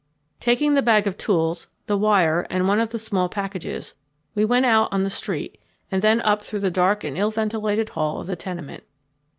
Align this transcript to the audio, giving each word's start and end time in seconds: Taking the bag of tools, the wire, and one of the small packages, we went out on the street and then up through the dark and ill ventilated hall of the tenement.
Taking 0.39 0.73
the 0.73 0.81
bag 0.81 1.05
of 1.05 1.15
tools, 1.15 1.67
the 1.85 1.95
wire, 1.95 2.47
and 2.49 2.67
one 2.67 2.79
of 2.79 2.89
the 2.89 2.97
small 2.97 3.29
packages, 3.29 3.93
we 4.33 4.43
went 4.43 4.65
out 4.65 4.89
on 4.91 5.03
the 5.03 5.11
street 5.11 5.59
and 5.91 6.01
then 6.01 6.21
up 6.21 6.41
through 6.41 6.61
the 6.61 6.71
dark 6.71 7.03
and 7.03 7.15
ill 7.15 7.29
ventilated 7.29 7.89
hall 7.89 8.19
of 8.19 8.25
the 8.25 8.35
tenement. 8.35 8.83